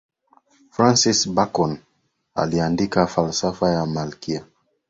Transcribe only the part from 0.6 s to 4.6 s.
francis bacon aliandika falsafa ya malkia